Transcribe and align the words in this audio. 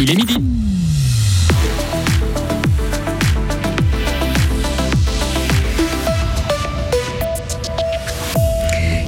Il 0.00 0.10
est 0.10 0.16
midi. 0.16 0.34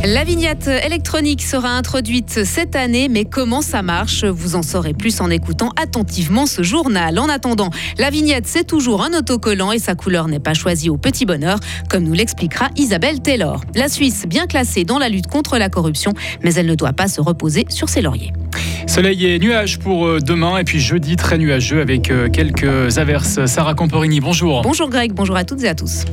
La 0.05 0.23
vignette 0.23 0.69
électronique 0.69 1.43
sera 1.43 1.71
introduite 1.71 2.45
cette 2.45 2.77
année, 2.77 3.09
mais 3.09 3.25
comment 3.25 3.61
ça 3.61 3.83
marche 3.83 4.25
Vous 4.25 4.55
en 4.55 4.63
saurez 4.63 4.95
plus 4.95 5.21
en 5.21 5.29
écoutant 5.31 5.73
attentivement 5.77 6.47
ce 6.47 6.63
journal. 6.63 7.19
En 7.19 7.29
attendant, 7.29 7.71
la 7.99 8.11
vignette, 8.11 8.47
c'est 8.47 8.65
toujours 8.65 9.03
un 9.03 9.13
autocollant 9.13 9.73
et 9.73 9.81
sa 9.81 9.97
couleur 9.97 10.29
n'est 10.29 10.39
pas 10.39 10.55
choisie 10.55 10.89
au 10.89 10.97
petit 10.97 11.27
bonheur, 11.27 11.59
comme 11.91 12.05
nous 12.05 12.13
l'expliquera 12.13 12.69
Isabelle 12.77 13.21
Taylor. 13.21 13.61
La 13.75 13.89
Suisse, 13.89 14.27
bien 14.29 14.47
classée 14.47 14.85
dans 14.85 15.01
la 15.01 15.09
lutte 15.09 15.27
contre 15.27 15.59
la 15.59 15.69
corruption, 15.69 16.13
mais 16.45 16.55
elle 16.55 16.67
ne 16.67 16.77
doit 16.77 16.93
pas 16.93 17.09
se 17.09 17.21
reposer 17.21 17.67
sur 17.69 17.89
ses 17.89 18.01
lauriers. 18.01 18.33
Soleil 18.87 19.27
et 19.27 19.39
nuages 19.39 19.79
pour 19.79 20.07
euh, 20.07 20.21
demain 20.21 20.59
et 20.59 20.65
puis 20.65 20.81
jeudi 20.81 21.17
très 21.17 21.39
nuageux 21.39 21.81
avec 21.81 22.11
euh, 22.11 22.29
quelques 22.29 22.99
averses. 22.99 23.45
Sarah 23.47 23.75
Camporini, 23.75 24.21
bonjour. 24.21 24.63
Bonjour 24.63 24.89
Greg, 24.89 25.13
bonjour 25.13 25.37
à 25.37 25.45
toutes 25.45 25.63
et 25.65 25.69
à 25.69 25.75
tous 25.75 26.05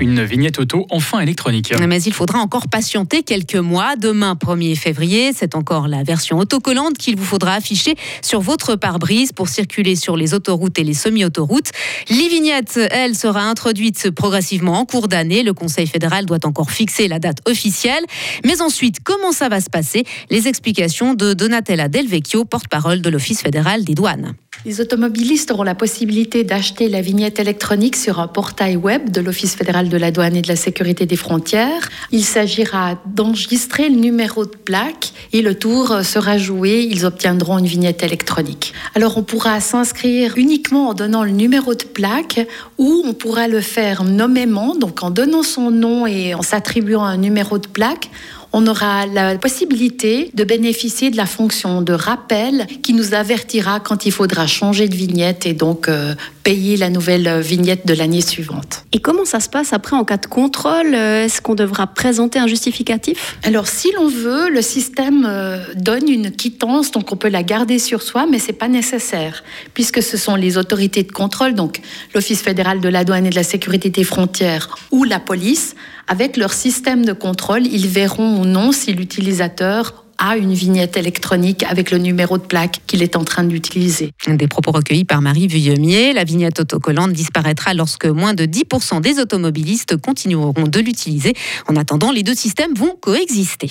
une 0.00 0.24
vignette 0.24 0.58
auto 0.58 0.86
enfin 0.90 1.20
électronique. 1.20 1.72
Mais 1.86 2.02
il 2.02 2.12
faudra 2.12 2.38
encore 2.40 2.68
patienter 2.68 3.22
quelques 3.22 3.56
mois. 3.56 3.96
Demain, 3.96 4.34
1er 4.34 4.76
février, 4.76 5.32
c'est 5.34 5.54
encore 5.54 5.88
la 5.88 6.02
version 6.02 6.38
autocollante 6.38 6.98
qu'il 6.98 7.16
vous 7.16 7.24
faudra 7.24 7.54
afficher 7.54 7.94
sur 8.22 8.40
votre 8.40 8.76
pare-brise 8.76 9.32
pour 9.32 9.48
circuler 9.48 9.96
sur 9.96 10.16
les 10.16 10.34
autoroutes 10.34 10.78
et 10.78 10.84
les 10.84 10.94
semi-autoroutes. 10.94 11.70
L'e-vignette, 12.10 12.78
elle, 12.90 13.14
sera 13.14 13.42
introduite 13.42 14.10
progressivement 14.10 14.78
en 14.78 14.84
cours 14.84 15.08
d'année. 15.08 15.42
Le 15.42 15.54
Conseil 15.54 15.86
fédéral 15.86 16.26
doit 16.26 16.44
encore 16.44 16.70
fixer 16.70 17.08
la 17.08 17.18
date 17.18 17.38
officielle. 17.48 18.04
Mais 18.44 18.60
ensuite, 18.60 18.98
comment 19.02 19.32
ça 19.32 19.48
va 19.48 19.60
se 19.60 19.70
passer? 19.70 20.04
Les 20.30 20.48
explications 20.48 21.14
de 21.14 21.34
Donatella 21.34 21.88
Delvecchio, 21.88 22.44
porte-parole 22.44 23.00
de 23.00 23.10
l'Office 23.10 23.42
fédéral 23.42 23.84
des 23.84 23.94
douanes. 23.94 24.34
Les 24.64 24.80
automobilistes 24.80 25.50
auront 25.50 25.64
la 25.64 25.74
possibilité 25.74 26.44
d'acheter 26.44 26.88
la 26.88 27.00
vignette 27.00 27.40
électronique 27.40 27.96
sur 27.96 28.20
un 28.20 28.28
portail 28.28 28.76
web 28.76 29.10
de 29.10 29.20
l'Office 29.20 29.56
fédéral 29.56 29.88
de 29.88 29.96
la 29.96 30.12
douane 30.12 30.36
et 30.36 30.42
de 30.42 30.46
la 30.46 30.54
sécurité 30.54 31.04
des 31.04 31.16
frontières. 31.16 31.88
Il 32.12 32.22
s'agira 32.22 32.96
d'enregistrer 33.06 33.88
le 33.88 33.96
numéro 33.96 34.44
de 34.44 34.54
plaque 34.54 35.12
et 35.32 35.42
le 35.42 35.56
tour 35.56 36.04
sera 36.04 36.38
joué. 36.38 36.86
Ils 36.88 37.04
obtiendront 37.04 37.58
une 37.58 37.66
vignette 37.66 38.04
électronique. 38.04 38.72
Alors 38.94 39.18
on 39.18 39.24
pourra 39.24 39.60
s'inscrire 39.60 40.34
uniquement 40.36 40.90
en 40.90 40.94
donnant 40.94 41.24
le 41.24 41.32
numéro 41.32 41.74
de 41.74 41.82
plaque 41.82 42.46
ou 42.78 43.02
on 43.04 43.14
pourra 43.14 43.48
le 43.48 43.60
faire 43.60 44.04
nommément, 44.04 44.76
donc 44.76 45.02
en 45.02 45.10
donnant 45.10 45.42
son 45.42 45.72
nom 45.72 46.06
et 46.06 46.34
en 46.34 46.42
s'attribuant 46.42 47.02
un 47.02 47.16
numéro 47.16 47.58
de 47.58 47.66
plaque 47.66 48.10
on 48.52 48.66
aura 48.66 49.06
la 49.06 49.36
possibilité 49.38 50.30
de 50.34 50.44
bénéficier 50.44 51.10
de 51.10 51.16
la 51.16 51.26
fonction 51.26 51.82
de 51.82 51.92
rappel 51.92 52.66
qui 52.82 52.92
nous 52.92 53.14
avertira 53.14 53.80
quand 53.80 54.06
il 54.06 54.12
faudra 54.12 54.46
changer 54.46 54.88
de 54.88 54.94
vignette 54.94 55.46
et 55.46 55.54
donc 55.54 55.88
euh, 55.88 56.14
payer 56.42 56.76
la 56.76 56.90
nouvelle 56.90 57.40
vignette 57.40 57.86
de 57.86 57.94
l'année 57.94 58.20
suivante. 58.20 58.84
Et 58.92 59.00
comment 59.00 59.24
ça 59.24 59.40
se 59.40 59.48
passe 59.48 59.72
après 59.72 59.96
en 59.96 60.04
cas 60.04 60.16
de 60.16 60.26
contrôle 60.26 60.94
Est-ce 60.94 61.40
qu'on 61.40 61.54
devra 61.54 61.86
présenter 61.86 62.38
un 62.38 62.46
justificatif? 62.46 63.36
Alors 63.42 63.68
si 63.68 63.92
l'on 63.92 64.08
veut, 64.08 64.50
le 64.50 64.62
système 64.62 65.24
euh, 65.26 65.58
donne 65.76 66.08
une 66.08 66.30
quittance, 66.30 66.90
donc 66.90 67.12
on 67.12 67.16
peut 67.16 67.28
la 67.28 67.42
garder 67.42 67.78
sur 67.78 68.02
soi, 68.02 68.26
mais 68.30 68.38
c'est 68.38 68.52
pas 68.52 68.68
nécessaire 68.68 69.42
puisque 69.74 70.02
ce 70.02 70.16
sont 70.16 70.34
les 70.34 70.58
autorités 70.58 71.02
de 71.02 71.12
contrôle, 71.12 71.54
donc 71.54 71.80
l'Office 72.14 72.42
fédéral 72.42 72.80
de 72.80 72.88
la 72.88 73.04
douane 73.04 73.26
et 73.26 73.30
de 73.30 73.34
la 73.34 73.42
sécurité 73.42 73.90
des 73.90 74.04
frontières 74.04 74.76
ou 74.90 75.04
la 75.04 75.20
police, 75.20 75.74
avec 76.08 76.36
leur 76.36 76.52
système 76.52 77.04
de 77.04 77.12
contrôle, 77.12 77.66
ils 77.66 77.86
verront 77.86 78.40
ou 78.40 78.44
non 78.44 78.72
si 78.72 78.92
l'utilisateur 78.92 80.01
a 80.24 80.36
une 80.36 80.54
vignette 80.54 80.96
électronique 80.96 81.64
avec 81.64 81.90
le 81.90 81.98
numéro 81.98 82.38
de 82.38 82.44
plaque 82.44 82.80
qu'il 82.86 83.02
est 83.02 83.16
en 83.16 83.24
train 83.24 83.42
d'utiliser. 83.42 84.12
Des 84.28 84.46
propos 84.46 84.70
recueillis 84.70 85.04
par 85.04 85.20
Marie 85.20 85.48
Vuillemier. 85.48 86.12
La 86.12 86.22
vignette 86.22 86.60
autocollante 86.60 87.12
disparaîtra 87.12 87.74
lorsque 87.74 88.06
moins 88.06 88.32
de 88.32 88.44
10% 88.44 89.00
des 89.00 89.18
automobilistes 89.18 89.96
continueront 89.96 90.52
de 90.52 90.78
l'utiliser. 90.78 91.34
En 91.66 91.74
attendant, 91.74 92.12
les 92.12 92.22
deux 92.22 92.36
systèmes 92.36 92.72
vont 92.74 92.96
coexister. 93.00 93.70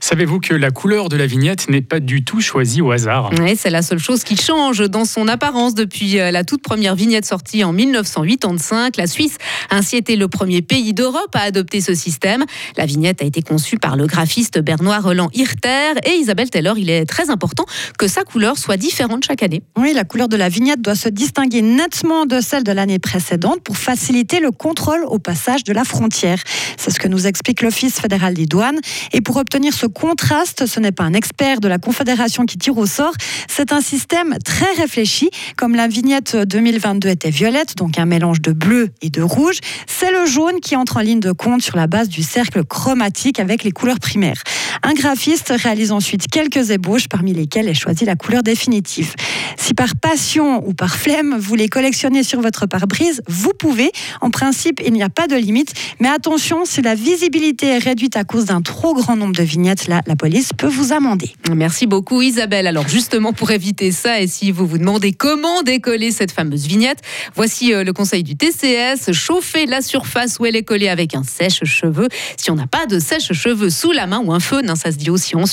Savez-vous 0.00 0.40
que 0.40 0.52
la 0.52 0.72
couleur 0.72 1.08
de 1.08 1.16
la 1.16 1.26
vignette 1.26 1.70
n'est 1.70 1.80
pas 1.80 2.00
du 2.00 2.24
tout 2.24 2.40
choisie 2.40 2.82
au 2.82 2.90
hasard? 2.90 3.30
Oui, 3.38 3.54
c'est 3.56 3.70
la 3.70 3.82
seule 3.82 4.00
chose 4.00 4.24
qui 4.24 4.36
change 4.36 4.90
dans 4.90 5.04
son 5.04 5.28
apparence 5.28 5.74
depuis 5.74 6.18
euh, 6.18 6.32
la 6.32 6.42
toute 6.42 6.62
première 6.62 6.96
vignette 6.96 7.24
sortie 7.24 7.62
en 7.62 7.72
1985. 7.72 8.96
La 8.96 9.06
Suisse 9.06 9.36
a 9.70 9.76
ainsi 9.76 9.96
été 9.96 10.16
le 10.16 10.26
premier 10.26 10.60
pays 10.60 10.92
d'Europe 10.92 11.34
à 11.34 11.42
adopter 11.42 11.80
ce 11.80 11.94
système. 11.94 12.44
La 12.76 12.84
vignette 12.84 13.22
a 13.22 13.24
été 13.24 13.42
conçue 13.42 13.78
par 13.78 13.96
le 13.96 14.06
graphiste 14.06 14.58
Bernard 14.58 15.04
Roland 15.04 15.30
Hirter 15.32 15.83
et 16.04 16.16
Isabelle 16.16 16.50
Taylor, 16.50 16.78
il 16.78 16.90
est 16.90 17.04
très 17.06 17.30
important 17.30 17.64
que 17.98 18.08
sa 18.08 18.24
couleur 18.24 18.58
soit 18.58 18.76
différente 18.76 19.24
chaque 19.24 19.42
année. 19.42 19.62
Oui, 19.76 19.92
la 19.94 20.04
couleur 20.04 20.28
de 20.28 20.36
la 20.36 20.48
vignette 20.48 20.80
doit 20.80 20.94
se 20.94 21.08
distinguer 21.08 21.62
nettement 21.62 22.26
de 22.26 22.40
celle 22.40 22.64
de 22.64 22.72
l'année 22.72 22.98
précédente 22.98 23.60
pour 23.62 23.76
faciliter 23.76 24.40
le 24.40 24.50
contrôle 24.50 25.04
au 25.06 25.18
passage 25.18 25.64
de 25.64 25.72
la 25.72 25.84
frontière. 25.84 26.38
C'est 26.76 26.90
ce 26.90 26.98
que 26.98 27.08
nous 27.08 27.26
explique 27.26 27.62
l'Office 27.62 28.00
fédéral 28.00 28.34
des 28.34 28.46
douanes. 28.46 28.80
Et 29.12 29.20
pour 29.20 29.36
obtenir 29.36 29.72
ce 29.74 29.86
contraste, 29.86 30.66
ce 30.66 30.80
n'est 30.80 30.92
pas 30.92 31.04
un 31.04 31.14
expert 31.14 31.60
de 31.60 31.68
la 31.68 31.78
Confédération 31.78 32.46
qui 32.46 32.58
tire 32.58 32.76
au 32.78 32.86
sort, 32.86 33.14
c'est 33.48 33.72
un 33.72 33.80
système 33.80 34.38
très 34.44 34.72
réfléchi. 34.76 35.30
Comme 35.56 35.74
la 35.74 35.88
vignette 35.88 36.36
2022 36.36 37.08
était 37.08 37.30
violette, 37.30 37.76
donc 37.76 37.98
un 37.98 38.06
mélange 38.06 38.40
de 38.40 38.52
bleu 38.52 38.90
et 39.02 39.10
de 39.10 39.22
rouge, 39.22 39.58
c'est 39.86 40.10
le 40.10 40.26
jaune 40.26 40.60
qui 40.60 40.76
entre 40.76 40.96
en 40.96 41.00
ligne 41.00 41.20
de 41.20 41.32
compte 41.32 41.62
sur 41.62 41.76
la 41.76 41.86
base 41.86 42.08
du 42.08 42.22
cercle 42.22 42.64
chromatique 42.64 43.40
avec 43.40 43.64
les 43.64 43.72
couleurs 43.72 44.00
primaires. 44.00 44.42
Un 44.82 44.92
graphiste 44.92 45.52
réalise 45.56 45.73
ensuite 45.90 46.28
quelques 46.28 46.70
ébauches 46.70 47.08
parmi 47.08 47.32
lesquelles 47.32 47.68
est 47.68 47.74
choisie 47.74 48.04
la 48.04 48.16
couleur 48.16 48.42
définitive. 48.42 49.14
Si 49.56 49.74
par 49.74 49.96
passion 49.96 50.66
ou 50.66 50.74
par 50.74 50.96
flemme, 50.96 51.36
vous 51.38 51.54
les 51.54 51.68
collectionnez 51.68 52.22
sur 52.22 52.40
votre 52.40 52.66
pare-brise, 52.66 53.22
vous 53.28 53.52
pouvez. 53.58 53.90
En 54.20 54.30
principe, 54.30 54.80
il 54.84 54.92
n'y 54.92 55.02
a 55.02 55.08
pas 55.08 55.26
de 55.26 55.36
limite. 55.36 55.72
Mais 56.00 56.08
attention, 56.08 56.64
si 56.64 56.82
la 56.82 56.94
visibilité 56.94 57.66
est 57.66 57.78
réduite 57.78 58.16
à 58.16 58.24
cause 58.24 58.46
d'un 58.46 58.62
trop 58.62 58.94
grand 58.94 59.16
nombre 59.16 59.34
de 59.34 59.42
vignettes, 59.42 59.86
là, 59.86 60.02
la 60.06 60.16
police 60.16 60.50
peut 60.56 60.68
vous 60.68 60.92
amender. 60.92 61.34
Merci 61.54 61.86
beaucoup 61.86 62.20
Isabelle. 62.22 62.66
Alors 62.66 62.88
justement, 62.88 63.32
pour 63.32 63.50
éviter 63.50 63.90
ça, 63.92 64.20
et 64.20 64.26
si 64.26 64.50
vous 64.50 64.66
vous 64.66 64.78
demandez 64.78 65.12
comment 65.12 65.62
décoller 65.62 66.10
cette 66.10 66.32
fameuse 66.32 66.66
vignette, 66.66 67.00
voici 67.34 67.72
euh, 67.72 67.84
le 67.84 67.92
conseil 67.92 68.22
du 68.22 68.36
TCS. 68.36 69.12
Chauffer 69.12 69.66
la 69.66 69.82
surface 69.82 70.38
où 70.38 70.46
elle 70.46 70.56
est 70.56 70.62
collée 70.62 70.88
avec 70.88 71.14
un 71.14 71.22
sèche-cheveux. 71.22 72.08
Si 72.36 72.50
on 72.50 72.54
n'a 72.54 72.66
pas 72.66 72.86
de 72.86 72.98
sèche-cheveux 72.98 73.70
sous 73.70 73.92
la 73.92 74.06
main 74.06 74.20
ou 74.24 74.32
un 74.32 74.40
feu, 74.40 74.60
ça 74.74 74.90
se 74.90 74.96
dit 74.96 75.10
aussi 75.10 75.36
en 75.36 75.46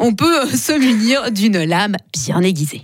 On 0.00 0.14
peut 0.14 0.46
se 0.48 0.72
munir 0.72 1.30
d'une 1.30 1.64
lame 1.64 1.96
bien 2.12 2.40
aiguisée. 2.40 2.82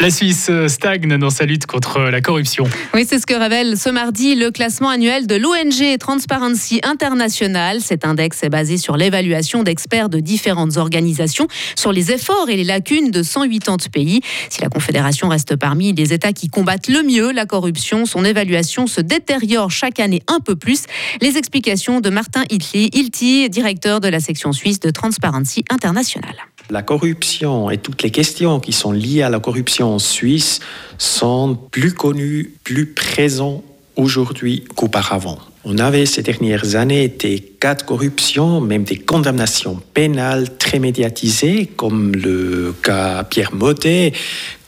La 0.00 0.08
Suisse 0.08 0.46
euh, 0.48 0.66
stagne 0.66 1.18
dans 1.18 1.28
sa 1.28 1.44
lutte 1.44 1.66
contre 1.66 2.00
la 2.00 2.22
corruption. 2.22 2.64
Oui, 2.94 3.04
c'est 3.06 3.18
ce 3.18 3.26
que 3.26 3.34
révèle 3.34 3.76
ce 3.76 3.90
mardi 3.90 4.34
le 4.34 4.50
classement 4.50 4.88
annuel 4.88 5.26
de 5.26 5.34
l'ONG 5.34 5.98
Transparency 5.98 6.80
International. 6.82 7.82
Cet 7.82 8.06
index 8.06 8.42
est 8.42 8.48
basé 8.48 8.78
sur 8.78 8.96
l'évaluation 8.96 9.62
d'experts 9.62 10.08
de 10.08 10.18
différentes 10.18 10.78
organisations 10.78 11.48
sur 11.76 11.92
les 11.92 12.12
efforts 12.12 12.48
et 12.48 12.56
les 12.56 12.64
lacunes 12.64 13.10
de 13.10 13.22
180 13.22 13.90
pays. 13.92 14.22
Si 14.48 14.62
la 14.62 14.70
Confédération 14.70 15.28
reste 15.28 15.56
parmi 15.56 15.92
les 15.92 16.14
États 16.14 16.32
qui 16.32 16.48
combattent 16.48 16.88
le 16.88 17.02
mieux 17.02 17.30
la 17.30 17.44
corruption, 17.44 18.06
son 18.06 18.24
évaluation 18.24 18.86
se 18.86 19.02
détériore 19.02 19.70
chaque 19.70 20.00
année 20.00 20.22
un 20.28 20.40
peu 20.40 20.56
plus. 20.56 20.84
Les 21.20 21.36
explications 21.36 22.00
de 22.00 22.08
Martin 22.08 22.44
Hilty, 22.48 23.50
directeur 23.50 24.00
de 24.00 24.08
la 24.08 24.20
section 24.20 24.52
suisse 24.52 24.80
de 24.80 24.88
Transparency 24.88 25.62
International. 25.68 26.34
La 26.70 26.82
corruption 26.82 27.68
et 27.70 27.78
toutes 27.78 28.02
les 28.02 28.10
questions 28.10 28.60
qui 28.60 28.72
sont 28.72 28.92
liées 28.92 29.22
à 29.22 29.28
la 29.28 29.40
corruption 29.40 29.94
en 29.94 29.98
Suisse 29.98 30.60
sont 30.98 31.58
plus 31.70 31.92
connues, 31.92 32.54
plus 32.62 32.86
présentes 32.86 33.64
aujourd'hui 33.96 34.64
qu'auparavant. 34.76 35.38
On 35.64 35.78
avait 35.78 36.06
ces 36.06 36.22
dernières 36.22 36.76
années 36.76 37.08
des 37.08 37.49
cas 37.60 37.74
de 37.74 37.82
corruption, 37.82 38.62
même 38.62 38.84
des 38.84 38.96
condamnations 38.96 39.80
pénales 39.92 40.56
très 40.56 40.78
médiatisées, 40.78 41.66
comme 41.76 42.12
le 42.12 42.74
cas 42.82 43.22
Pierre 43.24 43.54
Motet, 43.54 44.14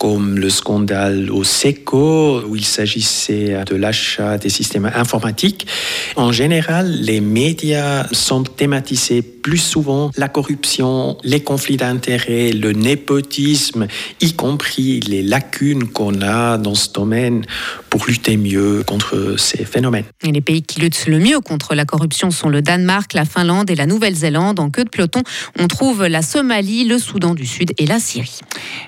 comme 0.02 0.36
le 0.36 0.50
scandale 0.50 1.30
au 1.30 1.44
SECO, 1.44 2.42
où 2.48 2.56
il 2.56 2.64
s'agissait 2.64 3.62
de 3.64 3.76
l'achat 3.76 4.36
des 4.36 4.48
systèmes 4.48 4.90
informatiques. 4.92 5.66
En 6.16 6.32
général, 6.32 6.90
les 6.90 7.20
médias 7.20 8.08
sont 8.10 8.42
thématisés 8.42 9.22
plus 9.22 9.58
souvent 9.58 10.10
la 10.16 10.28
corruption, 10.28 11.16
les 11.22 11.40
conflits 11.40 11.76
d'intérêts, 11.76 12.50
le 12.50 12.72
népotisme, 12.72 13.86
y 14.20 14.32
compris 14.32 14.98
les 15.00 15.22
lacunes 15.22 15.86
qu'on 15.88 16.20
a 16.20 16.58
dans 16.58 16.74
ce 16.74 16.92
domaine 16.92 17.44
pour 17.88 18.06
lutter 18.06 18.36
mieux 18.36 18.82
contre 18.84 19.36
ces 19.38 19.64
phénomènes. 19.64 20.04
Et 20.24 20.32
les 20.32 20.40
pays 20.40 20.62
qui 20.62 20.80
luttent 20.80 21.06
le 21.06 21.20
mieux 21.20 21.38
contre 21.38 21.76
la 21.76 21.84
corruption 21.84 22.32
sont 22.32 22.48
le 22.48 22.60
Danemark, 22.60 22.81
Danemark, 22.82 23.12
la 23.14 23.24
Finlande 23.24 23.70
et 23.70 23.76
la 23.76 23.86
Nouvelle-Zélande. 23.86 24.58
En 24.58 24.68
queue 24.68 24.82
de 24.82 24.88
peloton, 24.88 25.22
on 25.60 25.68
trouve 25.68 26.04
la 26.04 26.20
Somalie, 26.20 26.84
le 26.84 26.98
Soudan 26.98 27.34
du 27.34 27.46
Sud 27.46 27.72
et 27.78 27.86
la 27.86 28.00
Syrie. 28.00 28.40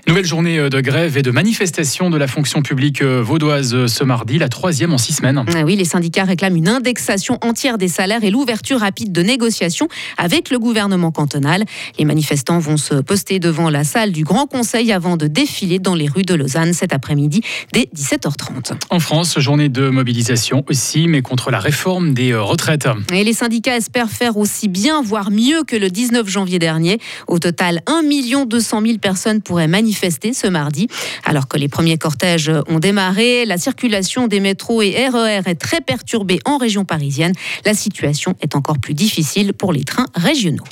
Nouvelle 0.09 0.25
journée 0.25 0.69
de 0.69 0.81
grève 0.81 1.17
et 1.17 1.23
de 1.23 1.31
manifestation 1.31 2.11
de 2.11 2.17
la 2.17 2.27
fonction 2.27 2.63
publique 2.63 3.03
vaudoise 3.03 3.87
ce 3.87 4.05
mardi, 4.05 4.39
la 4.39 4.49
troisième 4.49 4.93
en 4.93 4.99
six 4.99 5.13
semaines. 5.13 5.45
Ah 5.55 5.63
oui, 5.65 5.77
les 5.77 5.85
syndicats 5.85 6.25
réclament 6.25 6.57
une 6.57 6.69
indexation 6.69 7.39
entière 7.41 7.79
des 7.79 7.87
salaires 7.87 8.25
et 8.25 8.31
l'ouverture 8.31 8.81
rapide 8.81 9.13
de 9.13 9.23
négociations 9.23 9.87
avec 10.19 10.51
le 10.51 10.59
gouvernement 10.59 11.13
cantonal. 11.13 11.65
Les 11.97 12.05
manifestants 12.05 12.59
vont 12.59 12.77
se 12.77 12.95
poster 12.95 13.39
devant 13.39 13.71
la 13.71 13.85
salle 13.85 14.11
du 14.11 14.25
Grand 14.25 14.47
Conseil 14.47 14.93
avant 14.93 15.17
de 15.17 15.29
défiler 15.29 15.79
dans 15.79 15.95
les 15.95 16.09
rues 16.09 16.25
de 16.25 16.35
Lausanne 16.35 16.73
cet 16.73 16.93
après-midi 16.93 17.43
dès 17.73 17.89
17h30. 17.95 18.73
En 18.91 18.99
France, 18.99 19.39
journée 19.39 19.69
de 19.69 19.89
mobilisation 19.89 20.65
aussi, 20.69 21.07
mais 21.07 21.23
contre 21.23 21.53
la 21.53 21.61
réforme 21.61 22.13
des 22.13 22.35
retraites. 22.35 22.89
Et 23.13 23.23
les 23.23 23.33
syndicats 23.33 23.77
espèrent 23.85 24.09
faire 24.09 24.39
aussi 24.39 24.69
bien, 24.69 25.03
voire 25.03 25.31
mieux 25.31 25.63
que 25.63 25.77
le 25.77 25.91
19 25.91 26.27
janvier 26.27 26.59
dernier. 26.59 26.99
Au 27.29 27.39
total, 27.39 27.83
1 27.87 28.03
200 28.47 28.81
000 28.81 28.99
personnes 28.99 29.43
pourraient 29.43 29.69
manifester 29.69 30.33
ce 30.33 30.47
mardi. 30.47 30.89
Alors 31.25 31.49
que 31.49 31.59
les 31.59 31.69
premiers 31.69 31.99
cortèges 31.99 32.51
ont 32.69 32.79
démarré, 32.79 33.45
la 33.45 33.59
circulation 33.59 34.27
des 34.27 34.41
métros 34.41 34.81
et 34.81 35.07
RER 35.09 35.41
e 35.45 35.49
est 35.51 35.55
très 35.61 35.83
perturbée 35.83 36.41
en 36.47 36.57
région 36.57 36.87
parisienne. 36.87 37.35
La 37.67 37.75
situation 37.75 38.35
est 38.41 38.57
encore 38.57 38.79
plus 38.79 38.95
difficile 38.95 39.53
pour 39.53 39.73
les 39.73 39.85
trains 39.85 40.07
régionaux. 40.15 40.65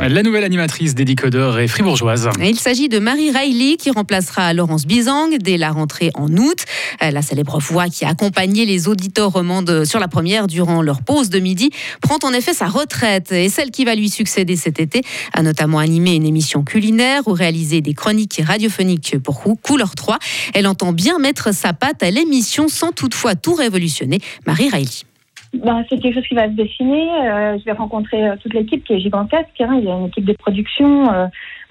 La 0.00 0.22
nouvelle 0.22 0.44
animatrice 0.44 0.94
des 0.94 1.04
décodeurs 1.04 1.58
est 1.58 1.68
fribourgeoise. 1.68 2.28
Il 2.40 2.58
s'agit 2.58 2.88
de 2.88 2.98
Marie 2.98 3.30
Riley 3.30 3.76
qui 3.76 3.90
remplacera 3.90 4.52
Laurence 4.52 4.86
Bizang 4.86 5.36
dès 5.38 5.56
la 5.56 5.70
rentrée 5.70 6.10
en 6.14 6.28
août. 6.36 6.64
La 7.00 7.22
célèbre 7.22 7.58
voix 7.58 7.88
qui 7.88 8.04
a 8.04 8.08
accompagné 8.08 8.64
les 8.64 8.88
auditeurs 8.88 9.32
romandes 9.32 9.84
sur 9.84 10.00
la 10.00 10.08
première 10.08 10.46
durant 10.46 10.82
leur 10.82 11.02
pause 11.02 11.30
de 11.30 11.38
midi 11.38 11.70
prend 12.00 12.18
en 12.24 12.32
effet 12.32 12.54
sa 12.54 12.66
retraite 12.66 13.32
et 13.32 13.48
celle 13.48 13.70
qui 13.70 13.84
va 13.84 13.94
lui 13.94 14.08
succéder 14.08 14.56
cet 14.56 14.80
été 14.80 15.02
a 15.32 15.42
notamment 15.42 15.78
animé 15.78 16.14
une 16.14 16.26
émission 16.26 16.62
culinaire 16.62 17.22
ou 17.26 17.32
réalisé 17.32 17.80
des 17.80 17.94
chroniques 17.94 18.40
radiophoniques 18.44 19.18
pour 19.22 19.42
Couleur 19.62 19.94
3. 19.94 20.18
Elle 20.54 20.66
entend 20.66 20.92
bien 20.92 21.18
mettre 21.18 21.54
sa 21.54 21.72
patte 21.72 22.02
à 22.02 22.10
l'émission 22.10 22.68
sans 22.68 22.92
toutefois 22.92 23.34
tout 23.34 23.54
révolutionner. 23.54 24.20
Marie 24.46 24.68
Riley. 24.68 25.11
Bah, 25.54 25.82
c'est 25.88 26.00
quelque 26.00 26.14
chose 26.14 26.26
qui 26.26 26.34
va 26.34 26.46
se 26.46 26.52
dessiner. 26.52 27.08
Euh, 27.10 27.58
je 27.58 27.64
vais 27.64 27.72
rencontrer 27.72 28.26
euh, 28.26 28.36
toute 28.40 28.54
l'équipe 28.54 28.82
qui 28.84 28.94
est 28.94 29.00
gigantesque. 29.00 29.60
Hein. 29.60 29.76
Il 29.78 29.84
y 29.84 29.90
a 29.90 29.94
une 29.94 30.06
équipe 30.06 30.24
de 30.24 30.32
production, 30.32 31.12
euh, 31.12 31.26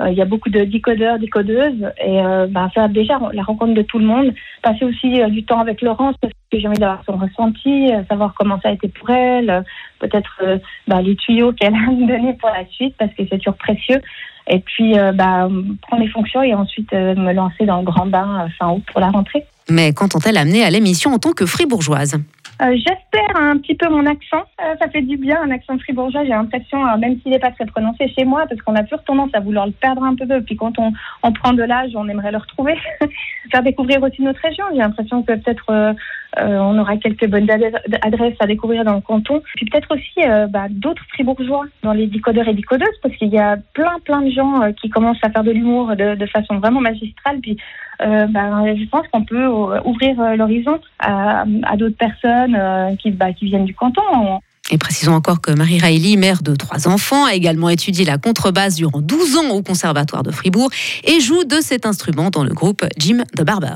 il 0.08 0.14
y 0.14 0.22
a 0.22 0.26
beaucoup 0.26 0.50
de 0.50 0.64
décodeurs, 0.64 1.18
décodeuses. 1.18 1.92
Et 2.04 2.20
bah, 2.50 2.70
ça 2.76 2.88
déjà 2.88 3.20
la 3.34 3.44
rencontre 3.44 3.74
de 3.74 3.82
tout 3.82 3.98
le 3.98 4.06
monde. 4.06 4.34
Passer 4.62 4.86
aussi 4.86 5.22
du 5.30 5.44
temps 5.44 5.60
avec 5.60 5.82
Laurence 5.82 6.16
parce 6.22 6.34
que 6.52 6.60
j'ai 6.60 6.68
envie 6.68 6.80
d'avoir 6.80 7.04
son 7.06 7.18
ressenti, 7.18 7.90
savoir 8.10 8.34
comment 8.36 8.60
ça 8.62 8.70
a 8.70 8.72
été 8.72 8.88
pour 8.88 9.10
elle, 9.12 9.64
peut-être 10.00 10.42
bah, 10.88 11.02
les 11.04 11.16
tuyaux 11.16 11.52
qu'elle 11.60 11.76
a 11.76 11.86
donné 11.88 12.34
pour 12.34 12.50
la 12.50 12.66
suite 12.66 12.96
parce 12.98 13.12
que 13.14 13.24
c'est 13.30 13.38
toujours 13.38 13.58
précieux. 13.58 14.02
Et 14.48 14.60
puis 14.60 14.94
prendre 14.94 16.02
les 16.02 16.10
fonctions 16.10 16.42
et 16.42 16.56
ensuite 16.56 16.92
me 16.94 17.32
lancer 17.32 17.66
dans 17.66 17.78
le 17.78 17.86
grand 17.86 18.08
bain 18.08 18.48
fin 18.58 18.72
août 18.72 18.84
pour 18.92 19.02
la 19.02 19.12
rentrée. 19.12 19.46
Mais 19.70 19.94
quand 19.94 20.16
on 20.16 20.20
elle 20.20 20.38
amené 20.38 20.64
à 20.64 20.72
l'émission 20.72 21.14
en 21.14 21.20
tant 21.20 21.34
que 21.34 21.46
fribourgeoise? 21.46 22.18
Euh, 22.62 22.76
j'espère 22.76 23.36
un 23.36 23.58
petit 23.58 23.76
peu 23.76 23.90
mon 23.90 24.06
accent. 24.06 24.44
Euh, 24.62 24.76
ça 24.80 24.90
fait 24.90 25.02
du 25.02 25.18
bien, 25.18 25.42
un 25.42 25.52
accent 25.52 25.78
fribourgeois. 25.80 26.24
J'ai 26.24 26.30
l'impression, 26.30 26.86
euh, 26.86 26.98
même 26.98 27.20
s'il 27.20 27.32
n'est 27.32 27.40
pas 27.40 27.52
très 27.52 27.66
prononcé 27.66 28.08
chez 28.10 28.24
moi, 28.24 28.46
parce 28.48 28.62
qu'on 28.62 28.76
a 28.76 28.84
toujours 28.84 29.04
tendance 29.04 29.32
à 29.34 29.40
vouloir 29.40 29.66
le 29.66 29.72
perdre 29.72 30.04
un 30.04 30.16
peu. 30.16 30.26
Puis 30.42 30.56
quand 30.56 30.78
on, 30.78 30.92
on 31.24 31.34
prend 31.34 31.54
de 31.54 31.64
l'âge, 31.64 31.92
on 31.96 32.08
aimerait 32.08 32.32
le 32.32 32.38
retrouver. 32.38 32.76
Faire 33.52 33.64
découvrir 33.64 34.02
aussi 34.04 34.22
notre 34.22 34.42
région. 34.42 34.66
J'ai 34.72 34.80
l'impression 34.80 35.24
que 35.24 35.34
peut-être 35.34 35.96
on 36.38 36.78
aura 36.80 36.98
quelques 36.98 37.28
bonnes 37.28 37.50
adresses 37.50 38.36
à 38.40 38.48
découvrir 38.48 38.84
dans 38.84 38.96
le 38.96 39.02
canton. 39.02 39.42
Puis 39.56 39.66
peut-être 39.66 39.94
aussi 39.94 40.28
bah, 40.50 40.68
d'autres 40.70 41.04
fribourgeois 41.14 41.66
dans 41.84 41.94
les 41.94 42.08
décodeurs 42.08 42.48
et 42.48 42.54
décodeuses, 42.54 42.88
parce 43.02 43.16
qu'il 43.16 43.30
y 43.30 43.38
a 43.38 43.58
plein, 43.74 44.00
plein 44.04 44.22
de 44.22 44.32
gens 44.32 44.72
qui 44.82 44.90
commencent 44.90 45.24
à 45.24 45.30
faire 45.30 45.44
de 45.44 45.52
l'humour 45.52 45.96
de, 45.96 46.16
de, 46.16 46.26
façon 46.26 46.60
vraiment 46.60 46.82
magistrale. 46.82 47.40
Puis 47.42 47.58
bah, 48.00 48.64
je 48.76 48.88
pense 48.90 49.08
qu'on 49.12 49.24
peut 49.24 49.48
ouvrir 49.86 50.36
l'horizon 50.38 50.80
à, 51.00 51.46
d'autres 51.78 51.98
personnes 51.98 52.56
euh, 52.56 52.96
qui, 52.96 53.12
bah, 53.12 53.34
qui 53.34 53.46
viennent 53.46 53.66
du 53.66 53.74
canton. 53.74 54.02
Et 54.72 54.78
précisons 54.78 55.14
encore 55.14 55.42
que 55.42 55.52
Marie 55.52 55.80
Riley, 55.80 56.16
mère 56.16 56.44
de 56.44 56.56
trois 56.56 56.88
enfants, 56.88 57.26
a 57.26 57.34
également 57.34 57.70
étudié 57.70 58.06
la 58.06 58.18
contrebasse 58.18 58.76
durant 58.76 59.02
12 59.02 59.38
ans 59.38 59.50
au 59.50 59.62
Conservatoire 59.62 60.24
de 60.24 60.32
Fribourg 60.32 60.70
et 61.04 61.20
joue 61.20 61.44
de 61.44 61.58
cet 61.62 61.86
instrument 61.86 62.30
dans 62.30 62.44
le 62.44 62.54
groupe 62.54 62.86
Jim 62.98 63.24
the 63.36 63.44
Barber. 63.44 63.76